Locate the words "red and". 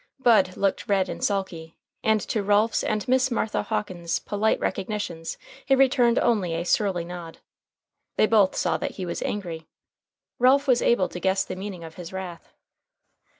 0.89-1.23